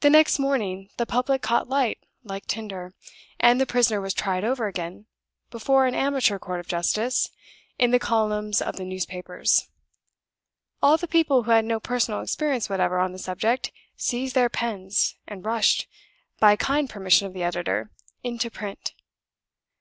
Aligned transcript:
The 0.00 0.10
next 0.10 0.40
morning 0.40 0.90
the 0.96 1.06
public 1.06 1.40
caught 1.40 1.68
light 1.68 1.98
like 2.24 2.46
tinder; 2.46 2.92
and 3.38 3.60
the 3.60 3.64
prisoner 3.64 4.00
was 4.00 4.12
tried 4.12 4.42
over 4.42 4.66
again, 4.66 5.06
before 5.52 5.86
an 5.86 5.94
amateur 5.94 6.40
court 6.40 6.58
of 6.58 6.66
justice, 6.66 7.30
in 7.78 7.92
the 7.92 8.00
columns 8.00 8.60
of 8.60 8.74
the 8.74 8.84
newspapers. 8.84 9.68
All 10.82 10.96
the 10.96 11.06
people 11.06 11.44
who 11.44 11.52
had 11.52 11.64
no 11.64 11.78
personal 11.78 12.22
experience 12.22 12.68
whatever 12.68 12.98
on 12.98 13.12
the 13.12 13.20
subject 13.20 13.70
seized 13.96 14.34
their 14.34 14.48
pens, 14.48 15.14
and 15.28 15.44
rushed 15.44 15.86
(by 16.40 16.56
kind 16.56 16.90
permission 16.90 17.28
of 17.28 17.32
the 17.32 17.44
editor) 17.44 17.92
into 18.24 18.50
print. 18.50 18.94